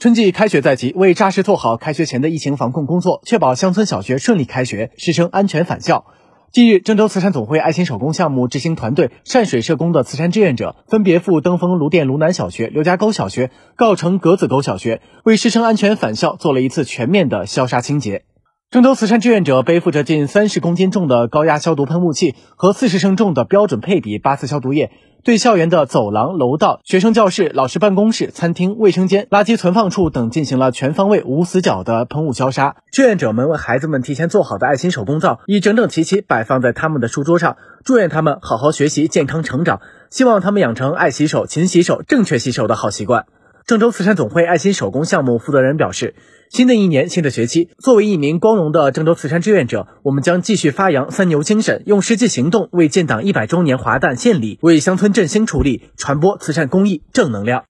[0.00, 6.06] 春季开学在即，为扎实做好开学前的疫情防控工作，确保乡村小学顺利开学，师生安全返校。
[6.52, 18.22] 近日，郑州慈善总会爱心手工项目执行团队善水社工的慈善志愿者，分别赴登封卢店卢南小学、刘家沟小学、告城格子沟小学，为师生安全返校做了一次全面的消杀清洁。
[18.70, 24.90] 郑州慈善志愿者背负着近三十公斤重的高压消毒喷雾器和四十升重的标准配比八四消毒液。
[25.24, 32.76] 对校园的走廊、楼道、学生教室、老师办公室、餐厅、卫生间、垃圾存放处等进行了全方位、无死角的喷雾消杀。
[32.92, 43.24] 志愿者们为孩子们提前做好的爱心手工皂，已整整齐齐摆放在他们的书桌上，祝愿他们好好学习、健康成长，希望他们养成爱洗手、勤洗手、正确洗手的好习惯。
[43.68, 46.14] 郑州慈善总会爱心手工项目负责人表示，
[46.48, 57.56] 新的一年新的学期，作为一名光荣的郑州慈善志愿者，我们将继续发扬三牛精神，用实际行动为建党一百周年华诞献礼，为乡村振兴出力，传播慈善公益正能量。